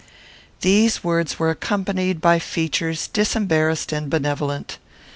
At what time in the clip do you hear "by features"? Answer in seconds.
2.21-3.07